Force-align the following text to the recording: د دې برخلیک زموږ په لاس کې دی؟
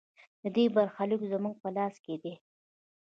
د 0.41 0.43
دې 0.55 0.65
برخلیک 0.75 1.21
زموږ 1.31 1.55
په 1.63 1.69
لاس 1.77 1.95
کې 2.05 2.15
دی؟ 2.23 2.33